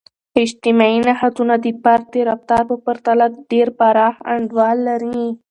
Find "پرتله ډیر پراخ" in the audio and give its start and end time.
2.85-4.15